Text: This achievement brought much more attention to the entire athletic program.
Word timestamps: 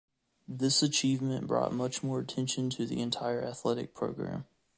This 0.47 0.81
achievement 0.81 1.45
brought 1.45 1.73
much 1.75 2.01
more 2.01 2.19
attention 2.19 2.71
to 2.71 2.87
the 2.87 3.01
entire 3.03 3.43
athletic 3.45 3.93
program. 3.93 4.45